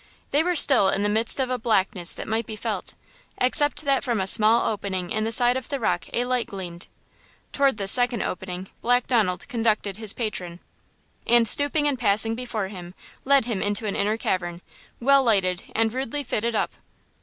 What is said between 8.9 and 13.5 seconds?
Donald conducted his patron. And stooping and passing before him, led